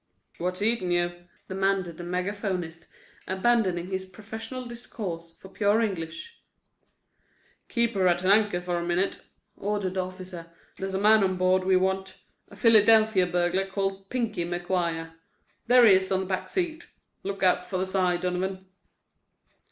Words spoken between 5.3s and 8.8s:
for pure English. "Keep her at anchor for